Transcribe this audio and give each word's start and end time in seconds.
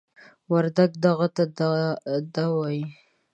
وردگ 0.51 0.91
"دغه" 1.03 1.27
ته 1.35 1.43
"دَ" 2.33 2.35
وايي. 2.55 2.83